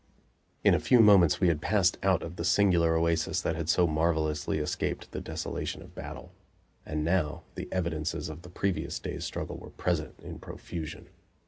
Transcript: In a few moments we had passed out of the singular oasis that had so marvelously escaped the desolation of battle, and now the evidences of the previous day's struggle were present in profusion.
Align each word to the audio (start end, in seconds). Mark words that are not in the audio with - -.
In 0.63 0.73
a 0.73 0.79
few 0.79 0.99
moments 0.99 1.39
we 1.39 1.47
had 1.49 1.61
passed 1.61 1.99
out 2.01 2.23
of 2.23 2.35
the 2.35 2.43
singular 2.43 2.95
oasis 2.95 3.39
that 3.41 3.55
had 3.55 3.69
so 3.69 3.85
marvelously 3.85 4.57
escaped 4.57 5.11
the 5.11 5.21
desolation 5.21 5.83
of 5.83 5.93
battle, 5.93 6.31
and 6.87 7.05
now 7.05 7.43
the 7.53 7.69
evidences 7.71 8.27
of 8.27 8.41
the 8.41 8.49
previous 8.49 8.97
day's 8.97 9.25
struggle 9.25 9.57
were 9.59 9.69
present 9.69 10.15
in 10.23 10.39
profusion. 10.39 11.07